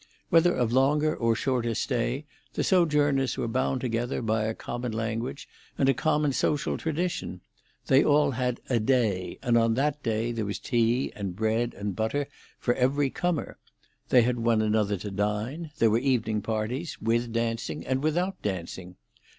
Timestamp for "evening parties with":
15.99-17.31